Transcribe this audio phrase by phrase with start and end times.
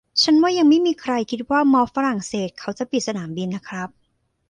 [0.23, 3.89] ผมว่ายังไม่มีใครคิดว่าม็อบฝรั่งเศสเขาจะปิดสนามบินนะครับ